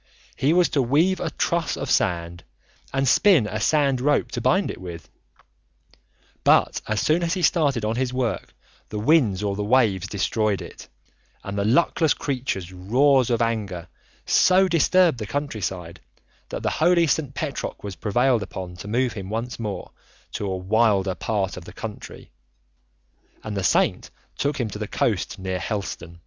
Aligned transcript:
He 0.35 0.51
was 0.51 0.67
to 0.69 0.81
weave 0.81 1.19
a 1.19 1.29
truss 1.29 1.77
of 1.77 1.91
sand 1.91 2.43
and 2.91 3.07
spin 3.07 3.45
a 3.45 3.59
sand 3.59 4.01
rope 4.01 4.31
to 4.31 4.41
bind 4.41 4.71
it 4.71 4.81
with. 4.81 5.07
But 6.43 6.81
as 6.87 6.99
soon 6.99 7.21
as 7.21 7.35
he 7.35 7.43
started 7.43 7.85
on 7.85 7.97
his 7.97 8.11
work 8.11 8.55
the 8.89 8.97
winds 8.97 9.43
or 9.43 9.55
the 9.55 9.63
waves 9.63 10.07
destroyed 10.07 10.59
it, 10.59 10.87
and 11.43 11.55
the 11.55 11.63
luckless 11.63 12.15
creature's 12.15 12.73
roars 12.73 13.29
of 13.29 13.43
anger 13.43 13.89
so 14.25 14.67
disturbed 14.67 15.19
the 15.19 15.27
countryside 15.27 15.99
that 16.49 16.63
the 16.63 16.71
holy 16.71 17.05
St. 17.05 17.35
Petroc 17.35 17.83
was 17.83 17.95
prevailed 17.95 18.41
upon 18.41 18.75
to 18.77 18.87
move 18.87 19.13
him 19.13 19.29
once 19.29 19.59
more, 19.59 19.91
to 20.31 20.47
a 20.47 20.57
wilder 20.57 21.13
part 21.13 21.57
of 21.57 21.65
the 21.65 21.73
country, 21.73 22.31
and 23.43 23.55
the 23.55 23.63
saint 23.63 24.09
took 24.35 24.59
him 24.59 24.67
to 24.71 24.79
the 24.79 24.87
coast 24.87 25.37
near 25.37 25.59
Helston. 25.59 26.17